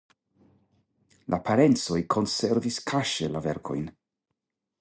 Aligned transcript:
La 1.33 1.39
parencoj 1.51 2.01
konservis 2.15 2.81
kaŝe 2.93 3.31
la 3.37 3.47
verkojn. 3.49 3.89